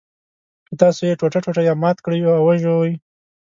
که 0.67 0.73
تاسو 0.81 1.01
یې 1.09 1.17
ټوټه 1.19 1.39
ټوټه 1.43 1.61
یا 1.69 1.73
مات 1.83 1.97
کړئ 2.05 2.19
یا 2.25 2.33
وژوئ. 2.47 2.93